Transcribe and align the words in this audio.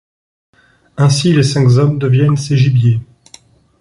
Ainsi, 0.97 1.31
les 1.31 1.43
cinq 1.43 1.77
hommes 1.77 1.99
deviennent 1.99 2.35
ses 2.35 2.57
gibiers... 2.57 3.01